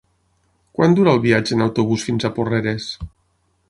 Quant 0.79 0.95
dura 0.99 1.13
el 1.17 1.21
viatge 1.27 1.55
en 1.59 1.63
autobús 1.69 2.09
fins 2.09 2.27
a 2.27 2.33
Porreres? 2.39 2.93